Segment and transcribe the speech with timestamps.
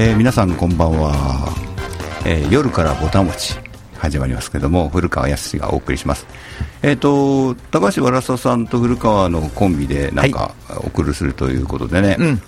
[0.00, 1.52] えー皆さんこんばんは、
[2.24, 3.56] えー夜からぼたもち
[3.96, 6.24] 始まりますけども古川康がお送りします。
[6.82, 10.54] えっ、と高橋わらささんと古川のコンビでなんか、
[10.84, 12.42] お送りするということでね、うん。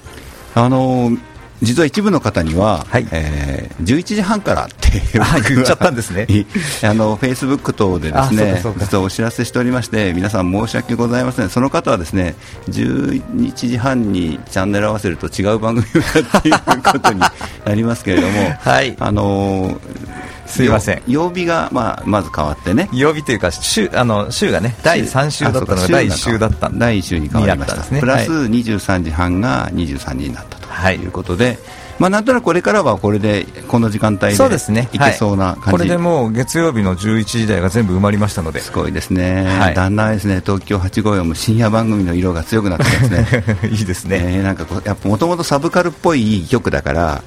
[0.55, 1.18] あのー
[1.62, 3.06] 実は一部の方には、はい。
[3.12, 6.27] えー11時半からっていうあ言っちゃったんですね。
[6.29, 6.45] い
[6.84, 11.48] あのフェイスブック等でですね実はお知らせしておりまして皆さん申し訳ございません。
[11.48, 12.34] その方はですね
[12.69, 16.59] 11時半にチャンネル合わせると違う番組をやっている
[16.92, 17.20] ことに
[17.64, 18.97] なりますけれども、 はい。
[18.98, 20.11] あのー
[20.50, 20.96] すいません。
[21.06, 22.88] よ曜日が、まあ、まず変わってね。
[22.92, 26.70] 曜日というか週あの週がね第3週だったのが第1週だった。
[26.72, 27.91] 第1週に変わりました。
[27.91, 28.00] ね。
[28.00, 28.48] プラスはい。
[28.48, 31.58] 23時半が23時になったとはいいうことで、
[32.00, 34.88] まあ、なんとなくこれからはこれでこの時間帯でそうですね。
[34.92, 35.54] いけそうなはい。
[35.56, 38.60] 感じ、これでもう月曜日の11時台が全部埋まりましたので。
[38.60, 39.74] すごいですね、はい。
[39.74, 43.44] だんだんですね東京854も深夜番組の色が強くなってますね。
[43.70, 47.22] いいですね、えーなんかこうやっぱもともとサブカルっぽい曲だから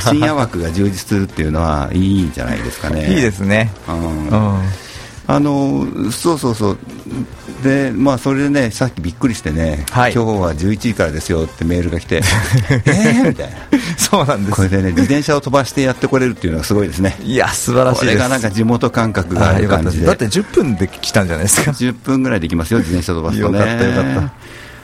[0.00, 3.10] 深夜枠が充実するっていうのはいいんじゃないですかね。
[3.12, 3.72] いいですね。
[3.88, 4.28] うん。
[4.28, 4.60] うん
[5.30, 6.78] あのそうそうそう。
[7.62, 10.12] でまあそれでねさっきびっくりしてね、はい。
[10.14, 12.22] 今日は11時からですよってメールが来て
[12.70, 13.56] えーみたいな。
[13.98, 14.56] そうなんです。
[14.56, 17.14] これでね自転車を飛ばしてやってこれるっていうのがすごいですね。
[17.22, 18.16] いや素晴らしいです。
[18.16, 20.06] これがなんか地元感覚がある感じで。
[20.06, 21.72] だって10分で来たんじゃないですか。
[21.72, 23.58] 10分ぐらいできますよ、自転車飛ばすとね。
[23.58, 24.32] よかったよかった。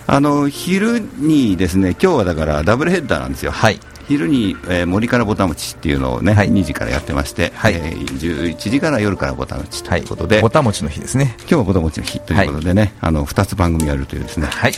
[0.07, 6.51] あの昼にですね今日はだからダブルヘッダーなんですよ、はい昼に、えー森からぼたもちっていうのをね、はい。
[6.51, 7.75] 2時からやってまして、はい。
[7.75, 10.01] えー11時から夜からぼたもちとはい。
[10.01, 11.35] いうことで、ぼたもちの日ですね。
[11.41, 14.73] 今日はぼたもちの日ということでね、あの2つ番組やるというですね、はい。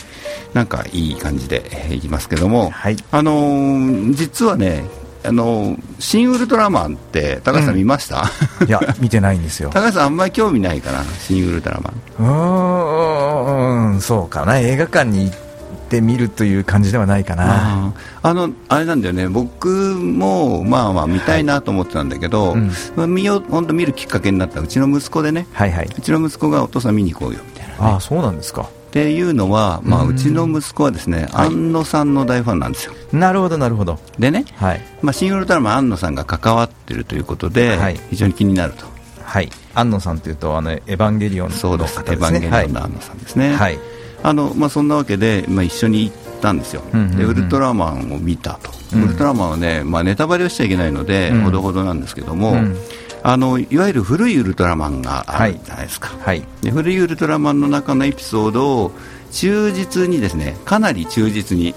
[0.53, 2.97] なんかいい感じでえーいきますけども、はい。
[3.11, 4.85] あのー実はね、
[5.25, 8.23] あのー新ウルトラマンって高橋さん見ました、
[8.65, 9.71] いや見てないんですよ。
[9.73, 11.91] 高橋さんあんまり興味ないかな、新ウルトラマ
[12.23, 12.25] ン。
[12.25, 14.59] うーんそうかな。
[14.59, 15.46] 映画館に行
[15.87, 17.93] って見るという感じではないかな。
[18.21, 22.71] あのあれなんだよね、僕もまあまあ見たいなと思ってたんだけど、うん。
[22.95, 24.59] まあ見よう本当見るきっかけになった。
[24.59, 25.85] うちの息子でね、はいはい。
[25.85, 27.77] うちの息子がお父さん見に行こうよみたいな、ね。
[27.79, 28.63] ああそうなんですか。
[28.63, 31.47] っていうのは、まあ、うんうちの息子はですね、はい。
[31.47, 32.93] 安野さんの大ファンなんですよ。
[33.13, 33.99] なるほどなるほど。
[34.19, 34.81] でね、はい。
[35.01, 37.99] まあ、新ウルトラマン安野さんが関わってるということで、はい。
[38.09, 38.85] 非常に気になると。
[39.23, 39.49] はい。
[39.75, 42.65] 安野さんというとあのエヴァンゲリオンのそうです、方エヴァンゲリオンのはい。
[42.65, 43.53] 安野さんですね。
[43.55, 43.77] はい
[44.23, 47.17] あのまあ、そんなわけで、まあ、一緒に行ったんですよ、うんうんうん。
[47.17, 49.03] でウルトラマンを見たと、うん。
[49.03, 51.41] ウルトラマンはね、まあ、ネタバレをしちゃいけないので、うん。
[51.43, 52.77] ほどほどなんですけども、うん。
[53.23, 56.43] あのいわゆる古いウルトラマンがあるじゃないですか、はい。
[56.61, 58.91] で古いウルトラマンの中のエピソードを
[59.31, 61.73] 忠実にですねかなり忠実に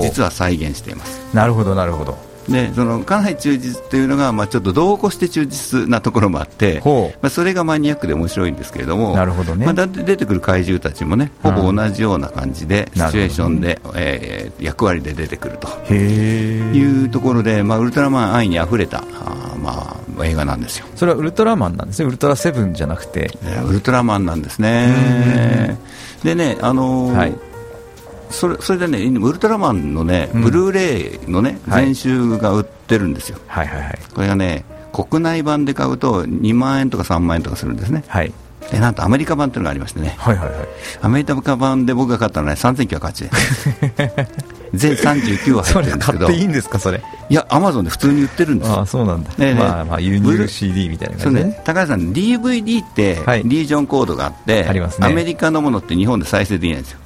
[0.00, 1.20] 実は再現しています。
[1.34, 2.16] なるほどなるほど
[2.48, 6.82] でそのかなり忠実というのが、まあ、ちょっと同行して忠実なところもあって、
[7.22, 9.64] まあ、それがマニアックで面白いんですけれども、なるほどね。
[9.66, 15.68] まあ、出てくる怪獣たちもね、ほぼ同じような感じで、シチュエーションで、えー役割で出てくると。
[15.92, 20.86] いうところで、まあ、ウルトラマン愛にあふれたあー、まあ、映画なんですよ。
[20.96, 22.06] それはウルトラマンなんですね。
[22.06, 23.30] ウルトラセブンじゃなくて。
[23.44, 25.76] えーウルトラマンなんですね。
[26.22, 27.34] でね、あのーはい
[28.34, 30.42] それそれでね、ウルトラマンのね、うん。
[30.42, 31.84] ブルーレイのね、はい。
[31.86, 33.38] 全集が売ってるんですよ。
[33.46, 33.98] はいはいはい。
[34.14, 38.04] これがね、国内版で買うと2万円とか3万円とかするんですね。
[38.08, 38.32] はい。
[38.70, 40.58] でなんとアメリカ版っていうのがありましてね、はいはいはい。
[41.02, 44.26] アメリカ版で僕が買ったのは、ね、3980円。
[44.74, 47.00] 全39は入ってるんですけど、買っていいんですかそれ？
[47.28, 48.68] いや、アマゾンで普通に売ってるんです。
[48.68, 48.78] よ。
[48.78, 53.42] ああそうなんだ、ねまあまあ輸入 CD みたいな感じでねね、高橋さん、DVD ってはい。
[53.44, 55.06] リージョンコードがあって、ありますね。
[55.06, 57.00] アメリカのものって日本で再生できないんですよ。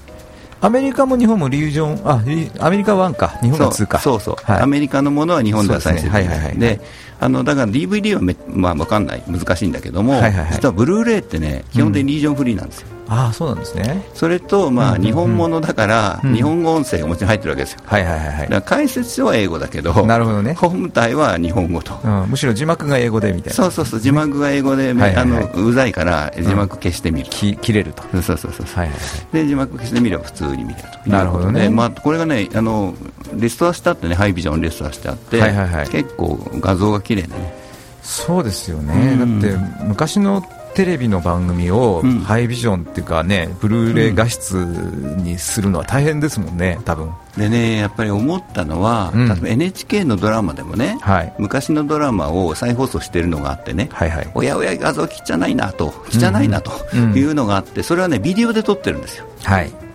[0.60, 3.98] アメリカも日本もリュージョンあリアメリカは1か日本が2か。
[3.98, 4.62] そうそう、はい。
[4.62, 6.14] アメリカのものは日本では再生でね。
[6.14, 6.80] はいはいはいで
[7.20, 9.22] あのだから DVD はめ、まあ、分かんない。
[9.26, 10.52] 難しいんだけども、はいはいはい。
[10.52, 14.06] 実はブルーレイってね基本的にリージョンフリーなんですよ、ああそうなんですね。
[14.14, 16.34] それと、まあ日本ものだから、うん。
[16.34, 17.80] 日本語音声がもちろん入ってるわけですよ。
[17.86, 20.54] はいはいはいだから解説書は英語だけどなるほどね。
[20.54, 23.54] 本体は日本語と、はい、うん、むしろ字幕が英語でみたいな。
[23.54, 28.02] そうそうそう字幕が英語で、あのうざいから字幕消してみると、き切れると。
[28.02, 28.66] そうそうそうそう。
[28.66, 28.96] はいはいは
[29.32, 29.34] い。
[29.34, 31.68] で字幕消してみれば普通に見れるとなるほどね。
[31.70, 32.94] まあ、これがねあの
[33.32, 35.88] リストアしてあってねハイビジョンリストアしてあって、はいはいはい。
[35.88, 37.54] 結構画像が綺麗でね。
[38.02, 39.40] そうですよね、うん。
[39.40, 40.42] だって昔の
[40.78, 42.20] テレビの番組をうん。
[42.20, 47.10] ハイビジョンっていうかね、ブルーレイ画質にするのは大変ですもんね、多分。
[47.36, 49.44] でねやっぱり思ったのは、うん。
[49.44, 51.34] NHK のドラマでもね、はい。
[51.36, 54.30] 昔のドラマを再放送してるのがあってね、はいはい。
[54.36, 59.26] おやおや画像汚いなと汚いなとうんいうのがあって、それはねビデオで撮ってるんですよ。
[59.42, 59.72] はい。
[59.72, 59.87] あ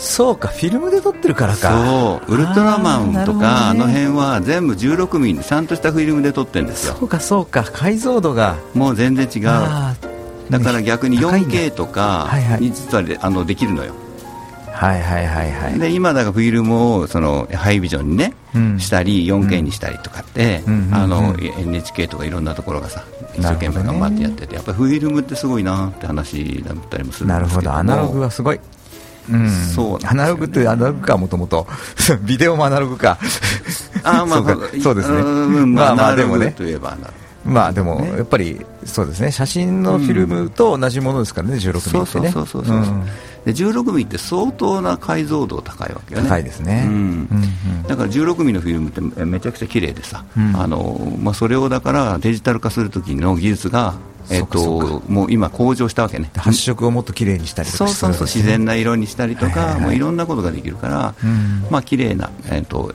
[0.00, 1.84] そうかフィルムで撮ってるからか。
[1.86, 2.34] そう。
[2.34, 6.96] ウルトラマンとかあ,、の辺は全部16ミリでちゃんとしたフィルムで撮ってるんですよ。
[6.98, 7.64] そうかそうか。
[7.70, 8.56] 解像度が。
[8.74, 9.42] もう全然違う。
[10.50, 13.92] だから逆に高いんだ 4K とかに実はであのできるのよ。
[14.72, 15.78] はいはいはいはい。
[15.78, 18.80] で今だからフィルムをそのハイビジョンにね、うん。
[18.80, 20.62] したり 4K にしたりとかって、
[20.92, 23.04] あのうん NHK とかいろんなところがさ
[23.34, 27.70] 一生懸命頑張ってやってて、やっぱりフィルムってすごいなって話だったりもするんなるほですけど。
[27.70, 27.80] もど。
[27.80, 28.60] アナログはすごい
[29.28, 29.50] うん。
[29.50, 31.66] そうねアナログってアナログかもともと。
[32.22, 33.18] ビデオもアナログか。
[34.02, 34.68] あーまあそうか。
[34.82, 35.18] そうですね。
[35.18, 36.52] うんまあ、まあでもね。
[36.52, 38.10] といえばアナログまあでもね。
[38.10, 39.32] やっぱりそうですね。
[39.32, 42.30] 写真のフィルムと同じものですからね、16ミリってね。
[42.30, 43.04] そうそうそう、ん。
[43.44, 46.28] で16ミリって相当な解像度高いわけよね。
[46.28, 46.84] 高いですね。
[46.86, 46.92] うん。
[46.92, 50.56] うんだから16ミリのフィルムってめめちゃくちゃ綺麗でさ、うん。
[50.56, 53.94] あのまあ、それをだからデジタル化する時の技術が、
[54.30, 56.30] えっともう今向上したわけね。
[56.36, 59.80] 発色をもっと綺麗にしたりとかそうそうそう自然な色にしたりとか、はいはいはい。
[59.82, 61.66] もういろんなことができるから、うん。
[61.70, 62.94] まあ綺麗なえっと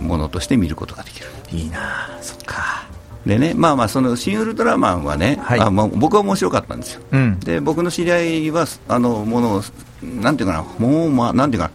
[0.00, 1.26] ものとして見ることができる。
[1.52, 2.86] いいなそっか
[3.26, 7.02] でねまあまあその新ウルトラマンはね、はいあまあ、僕は面白かったんですよ。
[7.12, 7.40] うん。
[7.40, 9.62] で僕の知り合いはあのものを
[10.02, 11.74] なんていうかなもうまあなんていうかな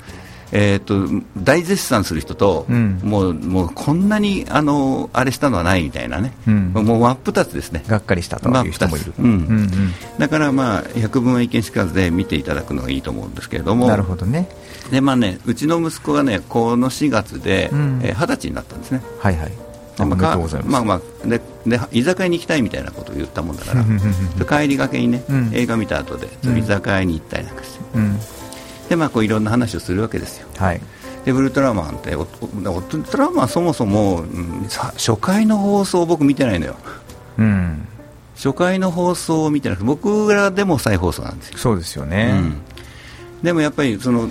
[0.52, 9.20] えー、と大絶賛する人と、うんもうもうこんなにあのあれしたのはないみたいなね、うんもう真っ二つですね、がっかりしたという人もいる、真っ二つ。
[9.20, 14.48] うんうんだからまあ百聞は一見しかずで見ていただくのがいいと思うんですけれども、うんなるほどね。
[14.92, 19.02] でまあね、うちの息子がねこの4月でうんえー二十、歳になったんですね。
[19.20, 19.67] はいはい
[19.98, 23.84] でまあまあまあでで居酒屋に行きたいみたいなことを言ったもんだから。
[24.46, 25.52] 帰りがけにね、うん。
[25.54, 28.20] 映画見た後で居酒屋に行ったりなんかして、うん。
[28.90, 30.48] でまあこういろんな話をするわけですよ。
[30.58, 30.82] はい。
[31.26, 36.76] でウルトラマンってウルトラマンそもそも、うんさ初回の放送を僕見てないのよ。
[37.38, 37.88] うん。
[38.36, 42.62] 初回の放送を見てなくて僕らでも再放送なんですよ、そうですよね、うん
[43.44, 44.30] でもやっぱりその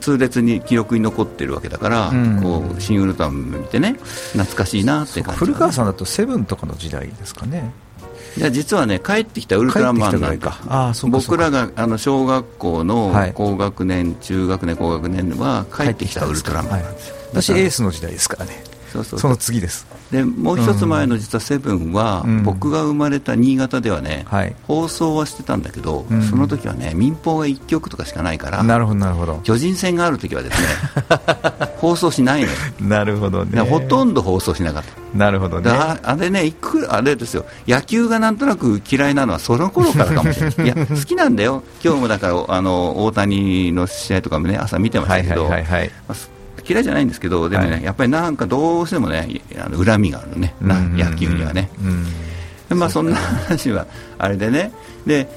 [0.00, 2.42] 痛烈に記録に残ってるわけだから、うん。
[2.42, 3.96] こう新ウルトラマン見てね
[4.32, 7.72] 懐かしいなって感じ、古川さんだとセブンとかの時代ですかね。
[8.36, 10.92] いや実はね帰ってきたウルトラマンなんか。
[11.08, 13.32] 僕らがあの小学校のはい。
[13.34, 18.62] 高学年、中学年高学年は帰ってきたウルトラマンなんですよ、私エースの時代ですからね。
[18.92, 19.20] そうそう。
[19.20, 22.42] その次ですでもう一つ前の実はセブンは、うん。
[22.42, 24.54] 僕が生まれた新潟ではね、はい。
[24.64, 26.22] 放送はしてたんだけど、うん。
[26.22, 29.40] その時はね民放が1局とかしかないからなるほどなるほど。
[29.42, 30.68] 巨人戦がある時はですね
[31.80, 32.52] 放送しないのよ。
[32.82, 33.58] なるほどね。
[33.62, 35.18] ほとんど放送しなかった。
[35.18, 35.70] なるほどね。
[35.70, 37.46] あれねいくらあれですよ。
[37.66, 40.66] 野球がなんとなく嫌いなのはその頃からかもしれない。
[40.66, 41.62] いや好きなんだよ。
[41.82, 45.90] 今日もだからあの大谷の試合とかもね朝見てましはいはいたけど、はいはい。
[46.06, 46.30] まあす
[46.66, 52.04] 嫌いじゃないんですけどでもね、はいやっぱりなんかどうしてもねあの恨みがあるね、なうん野球にはね、うん。
[52.68, 53.86] でまあそんな話は
[54.18, 54.72] あれでね。
[55.06, 55.28] で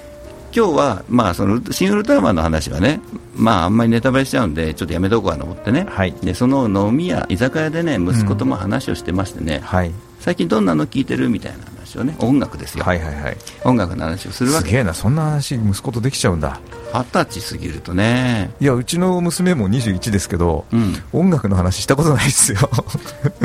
[0.56, 3.02] 今日はまあその新ウルトラマンの話はね
[3.36, 6.14] まああんまりネタバレしちゃうんでちょっとやめとこうかと思ってね、はい。
[6.14, 9.92] でその飲み屋居酒屋でね息子とも話をしてましてね、はい。
[10.20, 11.30] 最近どんなの聞いてる？
[11.30, 13.38] みたいな話をね音楽ですよ、はいはいはい。
[13.64, 14.68] 音楽の話をするわけ。
[14.68, 16.60] すげえなそんな話息子とできちゃうんだ。
[16.94, 18.52] 二十歳過ぎるとね。
[18.60, 20.96] いやうちの娘も21ですけど、うん。
[21.14, 22.60] 音楽の話したことないですよ。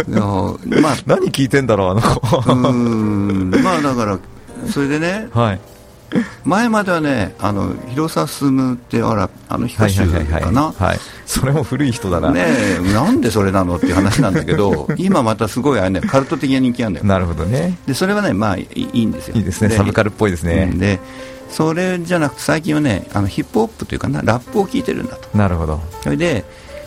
[0.09, 0.97] まあ。
[1.07, 2.37] 何聞いてんだろうあの子。
[2.39, 3.63] うーん。
[3.63, 4.19] まあだから
[4.69, 5.29] それでね。
[5.33, 5.61] はい
[6.45, 17.07] 前まではねあの広沢進ってあらあのヒカシュかな、はい、それも古い人だな、ねえなんでそれなのっていう話なんだけど 今またすごいあれ、ね、カルト的な人気なんだよ。
[17.07, 17.79] なるほどね。
[17.87, 19.37] でそれはねまあいいんですよ。
[19.37, 19.71] いいですね。
[19.71, 20.69] サブカルっぽいですね。
[20.73, 21.01] うんで
[21.51, 25.37] それじゃなくて最近はねあのヒップホップというかなラップを聞いてるんだと。
[25.37, 25.81] なるほど。
[26.03, 26.45] それで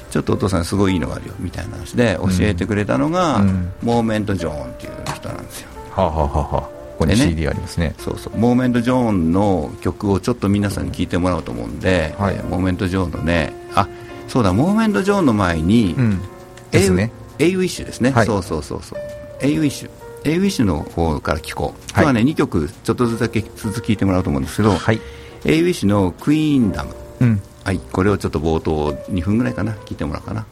[0.10, 3.72] ちょっとお父さんすごいいいのがあるよみたいな話で教えてくれたのが、うん。
[3.82, 5.70] モーメント・ジョーンっていう人なんですよ。
[5.96, 6.70] はあ、はあはあはあ、
[7.06, 7.94] ここに CD ありますね。
[8.00, 8.38] そうそう。
[8.38, 12.36] Moment Joon の曲をちょっと皆さんに聞いてもらおうと思うんで、はい。
[12.36, 13.54] えー Moment Joon のね。
[13.76, 13.88] あ
[14.28, 16.22] そうだ Moment Joon の前に、うん。
[16.72, 17.12] ですね。
[17.40, 18.26] Awich ですね、はい。
[18.26, 19.00] そうそうそうそう。
[19.42, 19.90] エイウィッシュ
[20.26, 21.82] エイウィッシュの方から聞こう。
[21.92, 22.06] 今はい。
[22.06, 25.02] 日はね、2曲ちょっとずつだけずつ聞いてもらおうと思うんですけど、はい。
[25.46, 26.96] Awich の Queendom。
[27.20, 27.42] うん。
[27.64, 27.80] はい。
[27.92, 29.74] これをちょっと冒頭2分ぐらいかな。
[29.86, 30.46] 聞いてもらおうかな。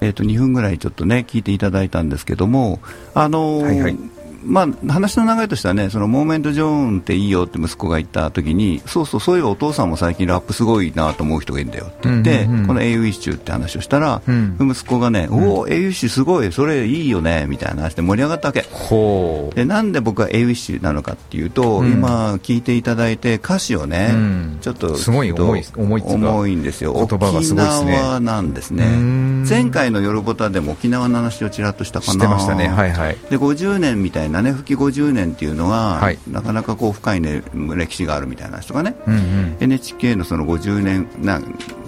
[0.00, 2.80] えっ、と2分ぐらいちょっとね聞いていただいたんですけども
[3.14, 3.98] あのーはいはい
[4.46, 12.66] まあ、話の流れとしてはね、その Moment Joon っていいよって息子が言った時に、そうそう、そういえばお父さんも最近ラップすごいなと思う人がいるんだよって言って、うんうんうん。
[12.68, 14.56] この Awich って話をしたら、うん。
[14.60, 18.62] 息子がね、おお、 Awich すごい、それいいよねみたいな話で盛り上がったわけ。
[18.70, 19.54] ほう。
[19.54, 21.92] でなんで僕が Awich なのかっていうと、うん。
[21.92, 24.58] 今聞いていただいて歌詞をね、うん。
[24.60, 26.94] ちょっとすごい重い重い重いんですよ。
[26.94, 27.94] 言葉がすごいですね。
[27.94, 28.84] 沖縄なんですね。
[28.84, 29.46] うん。
[29.48, 32.12] 前回の夜ボタでも沖縄の話をちらっとしたかな。
[32.12, 32.68] 知ってましたね。
[32.68, 33.16] はいはい。
[33.30, 36.18] で50年みたいなね復帰50年っていうのは、はい。
[36.28, 39.56] なかなかこう深い、ね、歴史があるみたいな話とかね、うんうん。
[39.60, 41.40] NHK のその50年な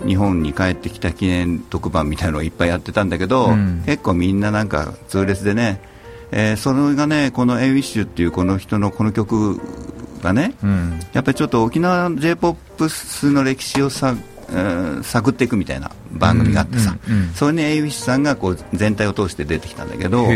[0.06, 3.82] 日本に帰ってきた記念特番みたいなのをいっぱいやってたんだけど、うん。
[3.86, 5.80] 結構みんななんか痛烈でね、
[6.30, 9.60] えーそれがねこの「Awich っていうこの人のこの曲
[10.22, 11.00] がね、うん。
[11.12, 14.14] やっぱりちょっと沖縄 j p o p の歴史をさ
[14.50, 17.28] うん探っていくみたいな番組があってさ、うんうんうん。
[17.34, 20.30] それに Awich さんがこう全体を通して出てきたんだけどこ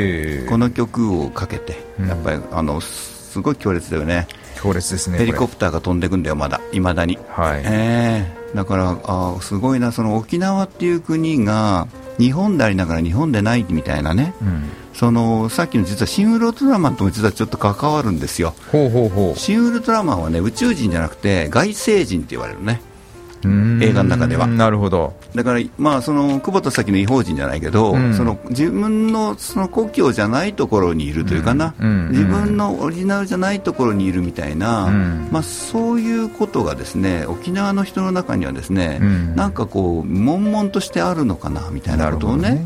[0.58, 2.08] の曲をかけてうん。
[2.08, 4.28] やっぱりあのすごい強烈だよね。
[4.56, 6.60] 強烈ですねヘリコププターが飛んでくんだよまだ。
[6.72, 7.62] いまだに、はい。
[7.64, 9.92] えーだからあーすごいな。
[9.92, 11.88] その沖縄っていう国が
[12.18, 14.34] 日本でありながら日本でないみたいなね。
[14.42, 14.68] うん。
[14.92, 18.54] そのさっきの実はシン・ウルトラマンとも実はちょっと関わるんですよ。
[18.70, 22.82] ほうほうほシン・ウルトラマンはね宇宙人じゃなくて外星人って言われるね
[23.44, 24.46] 映画の中では。
[24.46, 25.14] なるほど。
[25.34, 28.14] だから、まあ、その久保田早紀の異邦人じゃないけど、うん。
[28.14, 31.86] その自分のその故郷じゃないところにいるというかな、うん。
[31.86, 32.10] うん。
[32.10, 35.28] 自分のオリジナルじゃないところにいるみたいな、うん。
[35.30, 39.36] まあ、そういうことがですね沖縄の人の中にはですね、うん。
[39.36, 42.64] なんかこう悶々としてあるのかなみたいなことをね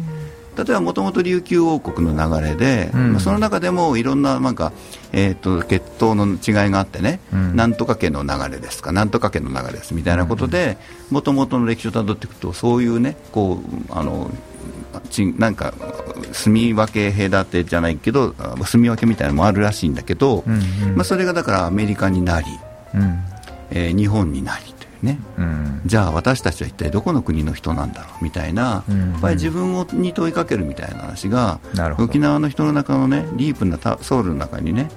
[0.57, 3.13] 例えばもともと琉球王国の流れで、うん。
[3.13, 4.73] まあ、その中でもいろんななんか、
[5.13, 7.57] えー、と血統の違いがあってね、うん。
[7.57, 10.79] なんとか家の流れですか、なんとか家の流れですみたいなことで、
[11.11, 14.31] もともとの歴史をたどっていくと、そういうね、こうあの
[15.11, 15.75] ちなんか
[16.33, 20.97] 住み分け隔てじゃないけど、あ住み分けみたいなのもあるらしいんだけど、うんうん。
[20.97, 22.47] まあ、それがだからアメリカになり、
[22.95, 23.21] うん。
[23.71, 25.19] えー日本になりね。
[25.39, 25.81] うん。
[25.87, 29.13] じゃあ私たちは一体どこの国の人なんだろうみたいな、うん。
[29.13, 31.61] やっぱり自分をに問いかけるみたいな話が
[31.99, 34.89] 沖縄の人の中のねディープなたソウルの中にね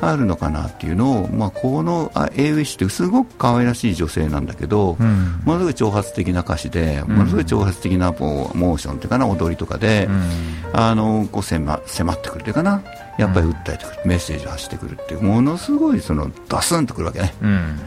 [0.00, 5.42] あるのかなっていうのを、まあ、このあ Awich ってすごく可愛らしい女性なんだけど、うん。
[5.44, 7.16] ものすごい挑発的な歌詞で、うん。
[7.16, 10.28] ものすごい挑発的なモーションっていうかな踊りとかで、うん。
[10.72, 12.82] あのこう迫迫ってくるというかな
[13.18, 17.34] やっぱり訴えてくる、メッセージを発してくるっていうものすごいそのドスンとくるわけね。
[17.42, 17.78] うん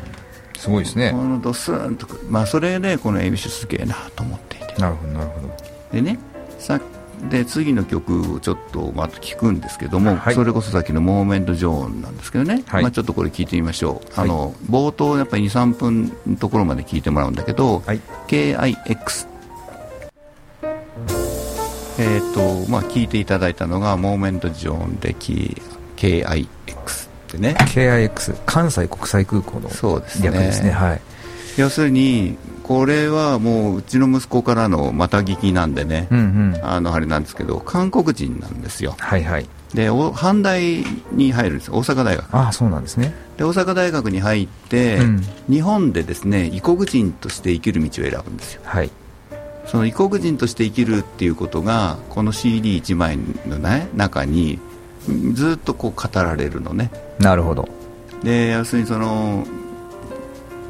[0.61, 1.09] すごいですね。
[1.09, 4.79] このドスンとまあ、それでこの Awich すげえなと思っていて。
[4.79, 5.49] なるほどなるほど。
[5.91, 6.19] でね
[6.59, 6.79] さ
[7.31, 10.35] で次の曲をちょっとまた聞くんですけども、はい。
[10.35, 12.83] それこそさっきの「モーメント・ジョーン」なんですけどね、はい。
[12.83, 17.99] まあ、ちょっとこれ聞いてみましょう、あの冒頭やっぱり23分のところまで聞いてもらうんだけど、はい。
[18.27, 19.27] KIX
[21.97, 25.15] えっ、とまあ聞いていただいたのが「モーメント・ジョーン」で
[25.97, 26.47] KIX
[27.31, 27.55] ってね。
[27.57, 30.25] KIX 関西国際空港のそうですね。
[30.25, 30.71] 略ですね。
[30.71, 31.01] はい。
[31.57, 36.21] 要するにこれはもううちの息子からのまた聞きなんでね、うんう
[36.57, 36.59] ん。
[36.63, 38.95] あのあれなんですけど韓国人なんですよ。
[38.99, 39.47] はいはい。
[39.73, 40.83] でお阪大
[41.13, 42.35] に入るんです大阪大学。
[42.35, 43.13] ああそうなんですね。
[43.37, 45.23] で大阪大学に入って、うん。
[45.49, 48.61] 日本でですね異国人として生きる道を選ぶんですよ。
[48.65, 48.89] はい。
[49.65, 54.70] その異国人として生きるっていうことがこの CD1 枚の、ね、中にうん
[55.33, 56.91] ずっとこう語られるのね。
[57.19, 57.67] なるほど。
[58.23, 59.45] で要するにその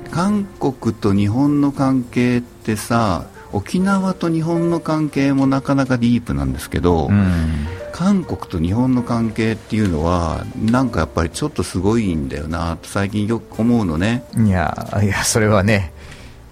[0.10, 7.68] 韓国と日本の関係ってさ沖縄と日本の関係もなかなかディープなんですけど、うん。
[7.92, 14.24] 韓国と日本の関係っていうのはなんかやっぱりちょっとすごいんだよなと最近よく思うのね。
[14.38, 15.92] いやいやそれはね。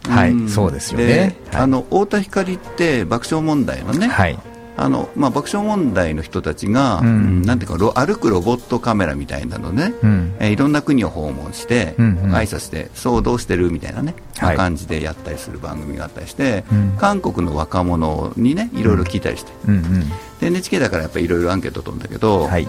[0.08, 1.62] はい、んそうですよでねはい。
[1.64, 4.40] あの太田光って爆笑問題のね、はい
[4.82, 10.36] あのまあ、爆笑問題の人たちが、なんていうかロ歩くロボットカメラみたいなのね、うん。
[10.40, 12.34] えーいろんな国を訪問して、うんうん。
[12.34, 16.92] 挨拶して、そうどうしてるみたいなね、まあはい感じでやったりする番組があったりして、うん。
[16.98, 20.10] 韓国の若者にね、いろいろ聞いたりして、うんうん。
[20.40, 22.68] で NHK だからやっぱりいろいろアンケート取るんだけど、はい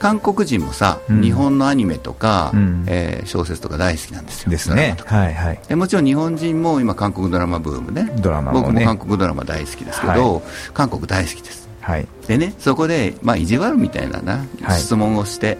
[0.00, 1.22] 韓国人もさ、うん。
[1.22, 2.84] 日本のアニメとか、うん。
[2.88, 4.50] えー小説とか大好きなんですよ。
[4.50, 4.96] ですね。
[5.04, 5.60] はいはい。
[5.68, 8.64] でもちろん日本人も今、韓国ドラマブームね、ドラマもね。
[8.64, 10.40] 僕も韓国ドラマ大好きですけど、は
[10.72, 11.68] 韓国大好きです。
[11.80, 12.08] はい。
[12.26, 14.80] でね、そこで、まあ、意地悪みたいなな、はい。
[14.80, 15.58] 質問をして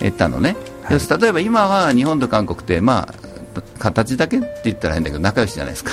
[0.00, 0.98] えったのね、はい。
[0.98, 3.14] で例えば今は日本と韓国って、まあ、
[3.78, 5.92] 形だけって言ったら変だけど仲良しじゃないですか。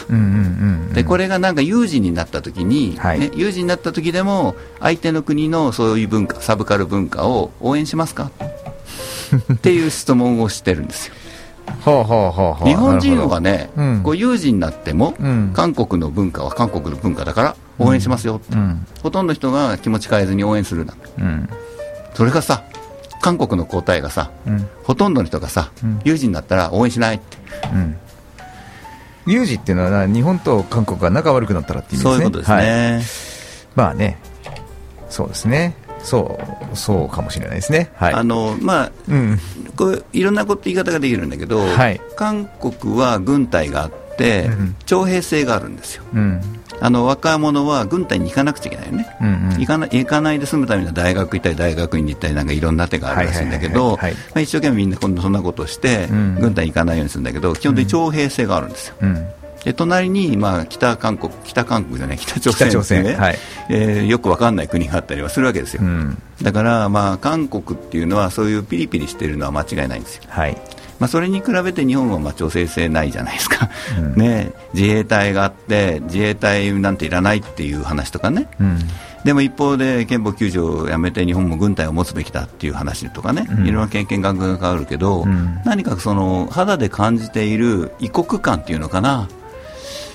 [0.93, 3.19] でこれがなんか有事になった時に、はい。
[3.19, 8.31] ね、有事になった時でも相手の国のそういう文化サブカル文化を応援しますか？
[9.53, 11.13] っていう質問をしてるんですよ。
[11.81, 12.67] ほうほうほうほう。
[12.67, 14.01] 日本人はね、うん。
[14.03, 15.51] こう有事になっても、うん。
[15.53, 18.85] 韓国の文化は韓国の文化だから応援しますよって、うん。
[19.03, 20.93] ほとんどの人が気持ち変えずに応援するな。
[20.93, 21.49] んてうん。
[22.15, 22.63] それがさ
[23.21, 24.69] 韓国の答えがさうん。
[24.83, 25.99] ほとんどの人がさ、うん。
[26.03, 27.37] 有事になったら応援しないって。
[27.73, 27.97] うん。
[29.25, 32.03] 有事っていうのはな日本と韓国が仲悪くなったらっていうね。
[32.03, 33.03] そういうことですね、はい。
[33.75, 34.17] まあね。
[35.09, 35.75] そうですね。
[36.01, 36.39] そ
[36.71, 37.91] うそうかもしれないですね。
[37.95, 38.13] はい。
[38.13, 39.39] あのまあうん。
[39.75, 42.01] こういろんなこと言い方ができるんだけど、はい。
[42.15, 44.75] 韓国は軍隊があって、うん。
[44.85, 46.03] 徴兵制があるんですよ。
[46.13, 46.41] うん
[46.81, 49.59] あの若者は軍隊に行かなくちゃいけないよね、うんうん。
[49.59, 53.97] 行かな行かないで済むためには大学行ったり大学院に行ったりなんかいろんな手があるらしいんだけど
[54.35, 59.27] 一生懸命みんな今度そんなことをして、うん軍隊に行かないようにするんだけど基本的に徴兵制があるんですよ、うん
[59.63, 63.01] で隣に、まあ、北韓国北韓国じゃない北朝鮮北朝鮮。
[63.01, 63.37] ってねはい。
[63.69, 66.17] えーよくわかんない国があったりはするわけですよ、うん。
[66.41, 70.23] だから、まあ、韓国っていうのはそういうピリピリしているのは間違いないんですよ。
[70.29, 70.57] はい
[70.99, 74.15] まあ、それに比べて日本はまあ調整性ないじゃないですか、うん。
[74.15, 78.79] ね、自衛隊があって自衛隊なんていらないっていう話とかね、うん。
[79.23, 83.67] でも一方で憲法9条をやめて日本も軍隊を持つべきだっていう話とかね、うん。
[83.67, 85.59] いろんな経験が変わるけど、うん。
[85.65, 89.29] 何かその肌で感じている異国感っていうのかな、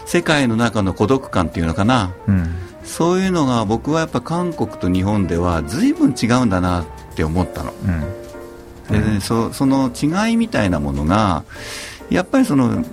[0.07, 2.55] 世界の中の孤独感っていうのかな、うん。
[2.85, 7.73] そういうのが僕はやっぱ韓国と日本では随分違うんだなって思ったの。
[8.91, 9.00] うん。
[9.03, 11.45] でねそその違いみたいなものが
[12.11, 12.85] やっぱりその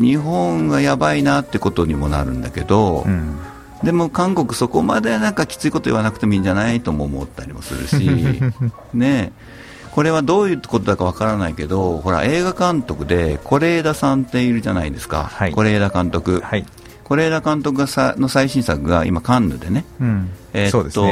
[0.00, 3.38] 日本がやばいなってことにもなるんだけど、うん。
[3.82, 8.40] でも韓国、そこまでなんかきついこと言わなくてもいいんじゃないとも思ったりもするし、
[8.94, 9.32] ね。
[9.90, 15.54] これはどういうことだかわからないけど、ほら映画監督で是枝さんっているじゃないですか、はい。
[15.54, 16.64] 是枝監督、はい。
[17.04, 20.30] 是枝監督がさの最新作が今、カンヌでね、うん。
[20.54, 21.06] えーっと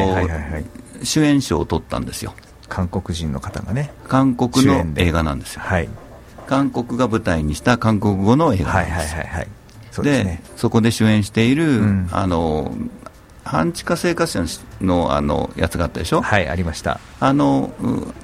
[1.03, 2.35] 主演賞を取ったんですよ、
[2.71, 5.89] 韓国人の方がね韓国の映画なんですよ、はい。
[6.47, 9.13] 韓国が舞台にした韓国語の映画なはいんです。
[9.13, 9.19] よ。
[9.19, 9.49] はいはいはい。
[9.91, 12.09] そうですでねそこで主演している、うん。
[12.13, 12.73] あの
[13.45, 14.47] 半地下生活者の
[14.81, 17.01] あのやつがあったでしょ、はいありました。
[17.21, 17.71] あの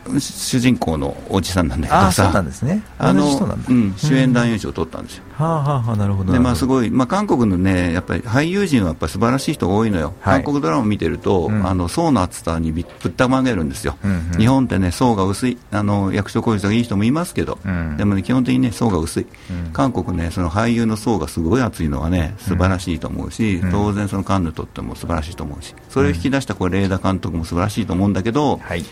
[0.08, 2.82] う主人公のおじさんなんだけどああそうなさんですね。
[2.98, 3.26] あの
[3.68, 10.42] うん、主演男優賞を取ったんですよ、はあはあはあなるほどでまあ、すいごい、まあ、韓国のねやっぱり俳優陣はやっぱり素晴らしい人が多いのよ、はい。
[10.42, 11.66] 韓国ドラマを見てると、うん。
[11.66, 14.38] あの層の厚さにびぶったまげるんですよ、うんうん。
[14.38, 17.96] 日本ってね層が薄いあの役所広司がいい人もいますけど、うん。
[17.96, 19.72] でもね基本的にね層が薄い、うん。
[19.72, 23.70] 韓国ねその俳優の層がすごい厚いのはね素晴らしいと思うし、うん。
[23.70, 28.84] 当然そのカンヌとっても素晴らしいと思うしそれを引き出したこれレーダー監督も素晴らしいと思うんだけど、はい。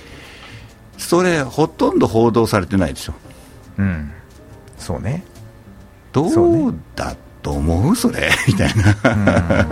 [0.98, 3.14] それほとんど報道されてないでしょ。
[3.78, 4.12] うん。
[4.78, 5.24] そうね。
[6.12, 7.96] どそううだと思う？
[7.96, 9.66] それ みたいな。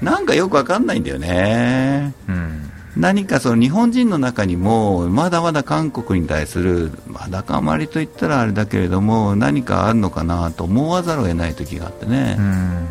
[0.00, 2.14] なんかよくわかんないんだよね。
[2.28, 2.70] うん。
[2.96, 12.86] 何かその日本人の中にもまだまだ韓国に対するまだかまりと言ったらあれだけれども何かあるのかなと思わざるを得ない時があってね、うん。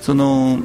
[0.00, 0.60] その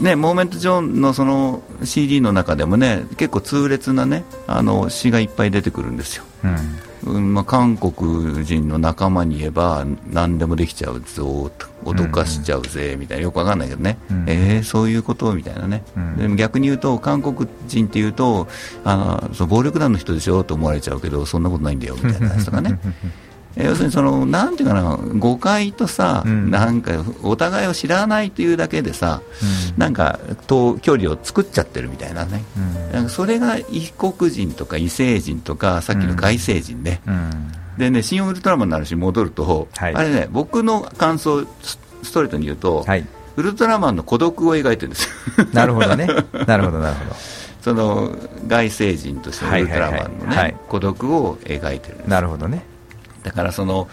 [0.00, 7.14] ね、モーメント・ジョンのその CD の中でもね結構痛烈なねあの詩がいっぱい出てくるんですよ、うん。
[7.14, 13.24] うんまあ、韓国人の仲間に言えば何でもできちゃうぞと脅かしちゃうぜみたいな。
[13.24, 16.16] よくわかんないけどね、うんえー、そういうことみたいなね、うん。
[16.16, 18.46] でも逆に言うと韓国人っていうと
[18.84, 20.44] あのその暴力団の人でしょ？
[20.44, 22.78] と思われちゃうけどそんなことないんだよみたいなやつとかね。
[22.84, 22.86] え
[23.24, 23.27] ー
[23.58, 26.50] 要するにそのなんていうかな誤解とさ、うん。
[26.50, 29.22] なんかお互いを知らないというだけでさ、
[29.76, 32.92] なんかと距離を作っちゃってるみたいなね、うん。
[32.92, 37.52] なんかそれが異国人とか異星人とかさっきの外星人ね、うん。
[37.78, 39.94] でね新ウルトラマンの話に戻ると、はい。
[39.94, 43.04] あれね僕の感想スストレートに言うと、はい。
[43.36, 45.46] ウルトラマンの孤独を描いてるんですよ。
[45.52, 46.06] なるほどね。
[46.46, 47.16] なるほどなるほど。
[47.60, 48.16] その
[48.46, 50.26] 外星人としてのウルトラマンのね、はい。
[50.26, 52.62] はいはいはい孤独を描いてるなるほどね
[53.28, 53.88] だからその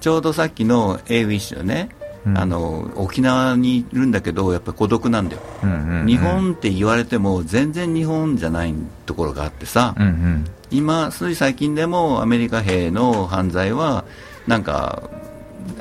[0.00, 1.90] ちょうどさっきの A ウィッシュね、
[2.26, 2.38] うん。
[2.38, 6.06] あの沖縄にいるんだけどやっぱり孤独なんだよ、うんうんうん。
[6.06, 8.74] 日本って言われても全然日本じゃない
[9.06, 10.44] ところがあってさ、うんうん。
[10.70, 14.04] 今つい最近でもアメリカ兵の犯罪は
[14.46, 15.08] なんか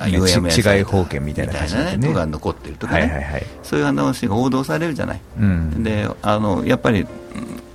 [0.06, 2.08] 違い法権みたいな感ねね。
[2.10, 3.46] とか残ってるとかね、はいはいはい。
[3.64, 5.84] そういう話が報道されるじゃない、うん。
[5.84, 7.10] であのやっぱりうん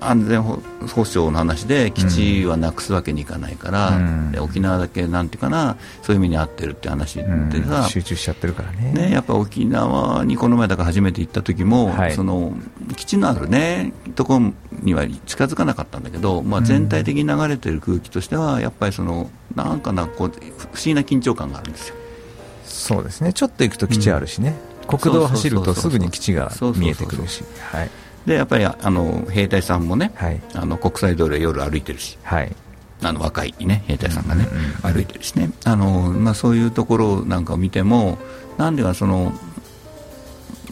[0.00, 4.32] 安全保保障の話で基地はなくすわけにいかないから、うん。
[4.32, 7.64] で沖縄だけなんていうかなそういう意味に合ってるって話でうん。
[7.64, 8.92] さ、集中しちゃってるからね。
[8.92, 12.12] ね、やっぱ沖縄にこの前だから初めて行った時も、はい。
[12.12, 12.52] その
[12.96, 21.94] 基地のあるねところには近づかなかったんだけど、まあ、全体的に流れてる空気としてはやっぱりそのなんかなこう不思議な緊張感があるんですよ。
[22.64, 23.32] そうですね。
[23.32, 24.54] ちょっと行くと基地あるしね、
[24.86, 27.44] 国道を走るとすぐに基地が見えてくるし。
[27.72, 27.90] はい
[28.26, 30.40] でやっぱりあの兵隊さんもね、はい。
[30.54, 32.54] あの国際通りを夜歩いてるしはい。
[33.02, 34.72] あの若い、ね、兵隊さんがね、うんうんうん。
[34.94, 35.50] 歩いてるしね。
[35.64, 38.18] あの、まあ、そういうところなんかを見ても
[38.56, 39.32] なんでかその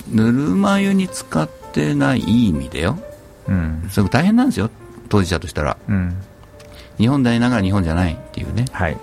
[0.09, 2.99] ぬるま湯に使ってないいい意味でよ。
[3.49, 3.87] うん。
[3.91, 4.71] すごく大変なんですよ
[5.09, 5.77] 当事者としたら。
[5.89, 6.17] うん。
[6.97, 8.65] 日本でありながら日本じゃないっていうね。
[8.73, 8.97] はい。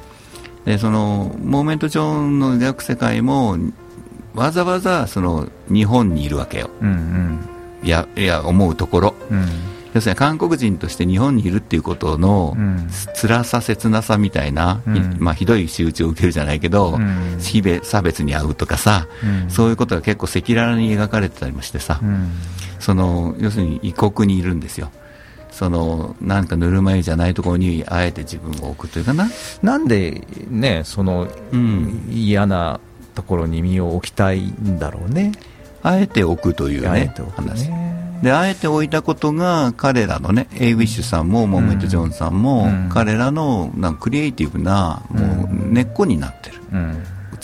[0.66, 3.58] でそのモーメントジョーンの描く世界も
[4.34, 6.70] わざわざその日本にいるわけよ。
[6.82, 9.16] うんいやいや思うところ。
[9.30, 9.38] うん。
[9.40, 9.48] うん
[9.92, 12.88] 要するに韓国人として日本にいるっていうことのうん。
[13.20, 14.94] 辛さ切なさみたいな、うん。
[14.94, 17.40] ひまあ、ひどい仕打ちを受けるじゃないけど、うん。
[17.82, 19.50] 差別に遭うとかさ、うん。
[19.50, 22.32] そういうことが結構赤裸々に描かれてたりもしてさ、うん。
[22.80, 24.92] その要するに異国にいるんですよ。
[25.52, 29.28] そのなんかぬるま湯じゃないところにあえて自分を置くというかな、
[29.62, 32.80] なんでねそのうん、嫌な
[33.16, 35.34] ところに身を置きたいんだろうね
[35.84, 38.20] あえて置くというね話ね。
[38.22, 42.90] であえて置いたことが彼らのねエイ・ウィッシュさんもモーメント・ジョーンさんも、うん。
[42.90, 47.04] 彼らのなんかクリエイティブなもう根っこになってる、うん。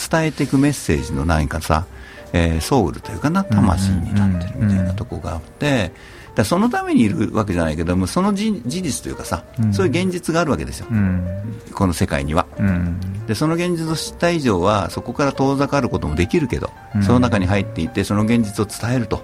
[0.10, 1.86] 伝えていくメッセージの何かさ、
[2.34, 5.94] えーソウルというかな魂になってるみたいなとこがあって、
[6.36, 9.74] だそのためにいるわけじゃないけどもその事事実というかさ、うん。
[9.74, 11.26] そういう現実があるわけですよ、うん。
[11.74, 12.46] この世界には。
[12.60, 13.00] うん。
[13.26, 17.04] でその現実を知った以上はそこから遠ざかることもできるけど、うん。
[17.04, 19.24] その中に入っていてその現実を伝えると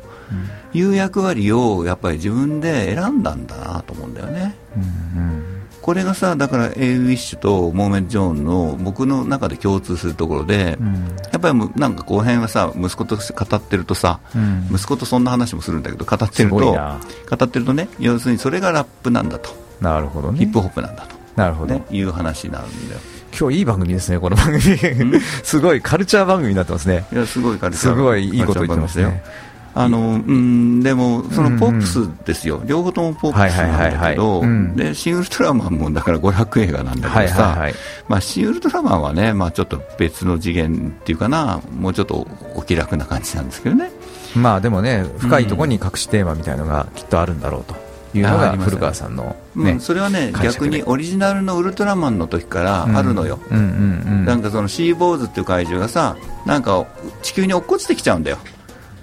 [0.74, 4.56] いう役割をやっぱり自分で選んだんだなと思うんだよね。
[4.76, 4.80] う
[5.20, 5.31] ん
[5.82, 10.94] これがさだからエイ・ウィッシュとモーメント・ジョーンの僕の中で共通するところで、うん。
[11.32, 14.68] やっぱりむなんかこの辺はさ息子と語ってるとさ、うん。
[14.72, 20.40] 息子とそんな話もするんだけど語ってると語ってるとね要するにそれがラップなんだと、なるほどね。
[20.40, 21.74] ヒップホップなんだと、なるほど。
[21.74, 23.02] ね、いう話になるんだよ。
[23.38, 24.60] 今日いい番組ですねこの番組。
[25.44, 27.06] すごいカルチャー番組になってますね。
[27.12, 29.24] いやすごいカルチャーすごいいいこと言ってますね
[29.74, 34.44] あのうん、でも、そのポップスですよ、両方ともポップスなんだけど
[34.76, 37.74] でシン・ウルトラマンもだから娯楽映画なんだけどさ、はいはいはい。
[38.08, 43.92] まあ、シン・ウルトラマンはね、まあ、ちょっと別の次元っていうかな、もうちょっとお気楽な感じなんですけどね。
[44.36, 47.92] まあでもね深いところに隠しテーマみたいのがきっとあるんだろうと。
[48.14, 49.80] いうのが古川さんのうんね。
[49.80, 53.40] それはね、逆にオリジナルのウルトラマンの時からあるのよ。
[53.50, 53.66] うんうんう
[54.24, 54.26] ん。
[54.26, 56.86] なんかそのシーボーズっていう怪獣がさ、なんか
[57.22, 58.38] 地球に落っこちてきちゃうんだよ。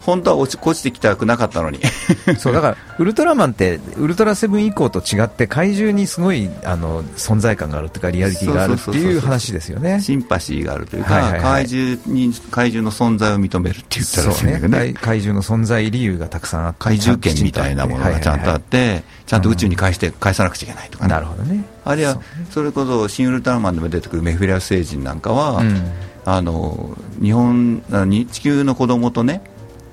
[0.09, 1.81] 本当は落ち落ちてきたくなかったのに。
[2.41, 10.01] そうだからウルトラマンってウルトラセブン以降と違って怪獣にすごいあの存在感があるっていうかリアリティがあるっていう話ですよね。
[10.01, 11.43] シンパシーがあるというか、はいはいはい。
[11.43, 14.79] 怪獣に怪獣の存在を認めるって言ったらしいんだけどね。
[14.79, 21.11] 怪怪獣の存在理由がたくさんあって怪獣権みたいなものがちゃんとあって、ちゃんと宇宙に返して、返さなくちゃいけないとかね。
[21.11, 21.63] なるほどね。
[21.85, 22.19] あるいは
[22.51, 25.83] それこそ新ウルトラマンでも出てくるメフィラス星人なんかは、うん。
[26.25, 27.83] あの日本
[28.31, 29.41] 地球の子供とね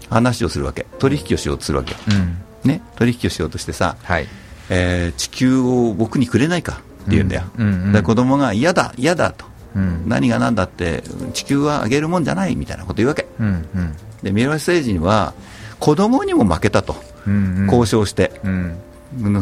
[0.09, 0.85] 話をするわけ。
[0.99, 2.13] 取引をしようとするわけよ、う
[2.67, 2.69] ん。
[2.69, 4.27] ね、取引をしようとしてさ、はい。
[4.69, 7.67] えー地球を僕にくれないかって言うんだよ、うん。
[7.67, 7.73] うん。
[7.73, 7.91] うん。
[7.93, 10.03] で子供が嫌だ嫌だと、うん。
[10.07, 13.27] 何が何だって地球はあげるもんじゃないみたいなこと言うわけ。
[13.39, 13.47] うん。
[13.47, 13.95] うん。
[14.23, 15.33] でメフィラス星人は
[15.79, 16.95] 子供にも負けたと、
[17.27, 17.33] うん。
[17.33, 17.65] うん。
[17.65, 18.41] 交渉して、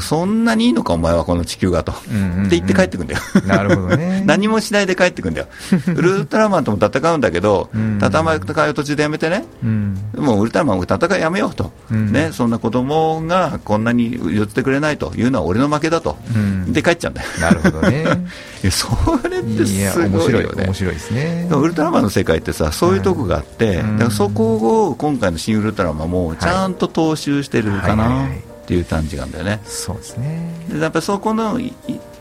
[0.02, 2.45] そんなにいいのかお前はこの地球がと、うんうんうん。
[2.47, 3.21] って言って帰ってくんだよ。
[3.47, 4.23] なるほどね。
[4.28, 5.47] 何もしないで帰ってくんだよ。
[5.88, 7.99] ウルトラマンとも戦うんだけど、うん。
[8.02, 9.45] 戦いを途中でやめてね。
[9.63, 9.97] うん。
[10.17, 12.12] もうウルトラマン戦いやめようと、うん。
[12.12, 15.13] ね、そんな子供がこんなに寄ってくれないと。
[15.15, 16.73] いうのは俺の負けだと、うん。
[16.73, 17.28] で帰っちゃうんだよ。
[17.39, 18.04] なるほどね。
[18.63, 18.88] いやそ
[19.30, 20.65] れってすごいよね。
[20.65, 21.47] 面白いですね。
[21.52, 23.97] ウルトラマンの世界ってさそういうとこがあって、うん。
[23.97, 28.04] だからそこを今回の新ウルトラマンもちゃんと踏襲してるかな。
[28.04, 30.49] はいはいはいはいっていう感じがあるんだよねそうですね。
[30.69, 31.60] でやっぱりそこの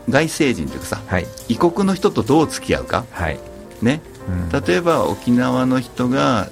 [0.09, 1.25] 外星人というかさはい。
[1.47, 3.39] 異国の人とどう付き合うかはい。
[3.81, 6.49] ねうん例えば沖縄の人が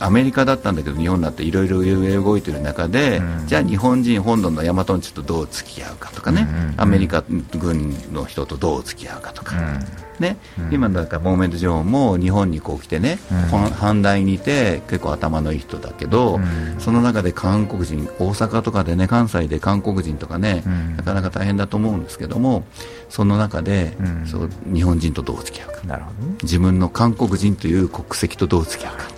[0.00, 1.82] アメリカだったんだけど日本になっていろいろ
[2.22, 3.46] 動いてる中で、うん。
[3.46, 6.56] じゃあ日本人本土の大和んちとどう付き合うかとかね、うん。
[6.56, 6.68] うん。
[6.68, 7.24] うんアメリカ
[7.58, 10.22] 軍の人とどう付き合うかとか、うん。
[10.22, 10.36] ね。
[10.58, 10.72] うん。
[10.72, 13.50] 今だからモーメント・ジョーンも日本にこう来てね、うん。
[13.50, 16.76] この反対にいて結構頭のいい人だけど、うん。
[16.78, 20.96] その中で韓国人大阪とかでね関西で韓国人とかね、うん。
[20.96, 22.64] なかなか大変だと思うんですけども
[23.08, 24.26] その中で、うん。
[24.26, 25.86] そう日本人とどう付き合うか。
[25.86, 26.36] なるほどね。
[26.42, 29.17] 自分の韓国人という国籍とどう付き合うか。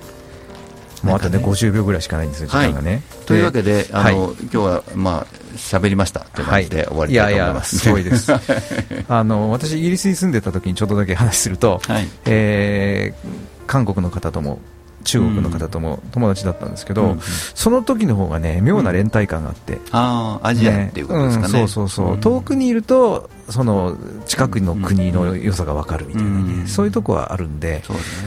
[1.03, 3.03] もうあとね、ね50秒ぐらいしかないんですよ、時間がね。
[3.27, 4.37] というわけで、あの、はい。
[4.43, 7.79] 今日はまあ喋りましたという感じで終わりいやいや、たいと思います。
[7.79, 8.33] すごいです。
[9.09, 12.09] あの私、イギリスに住んでた時にちょっとだけ話すると、はい。
[12.27, 14.59] えー韓国の方とも
[15.05, 17.21] 中国の方とも友達だったんですけど、うんうん。
[17.21, 21.61] その時の方がね妙な連帯感があって、ああ、アジアっていうことですかね。
[21.61, 22.21] うんそうそうそう、ん。
[22.21, 27.83] 遠くにいるとその近くの国の良さが分かるみたいなね、うんそういうとこはあるんで、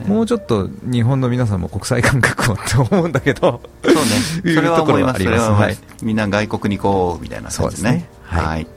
[0.06, 0.08] ね。
[0.08, 4.02] もうちょっと日本の皆さんも国際感覚をって思うんだけど、そうね。
[4.46, 5.24] いうそれは思います。
[5.24, 8.10] ところはいみんな外国に行こうみたいな感じですねそうですね。
[8.24, 8.68] はいはい。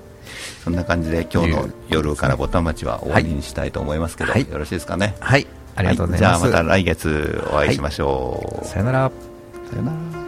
[0.64, 5.14] そんな感じで今日の夜からボタン町は終わりにしたいと思いますけど、はいよろしいですかね？
[5.20, 6.42] はい、ありがとうございます。
[6.44, 8.66] はじゃあまた来月お会いしましょう。
[8.66, 9.10] さよなら。
[9.70, 10.25] さよなら。